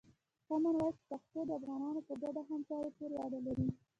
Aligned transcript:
کامن 0.47 0.75
وایس 0.77 0.97
پښتو 1.09 1.39
د 1.47 1.51
افغانانو 1.59 2.01
په 2.07 2.13
ګډه 2.21 2.41
همکاري 2.51 2.89
پورې 2.97 3.15
اړه 3.25 3.39
لري. 3.45 3.67